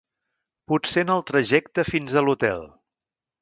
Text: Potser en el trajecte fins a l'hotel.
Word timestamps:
Potser 0.71 1.03
en 1.05 1.11
el 1.15 1.21
trajecte 1.31 1.85
fins 1.91 2.17
a 2.17 2.25
l'hotel. 2.25 2.67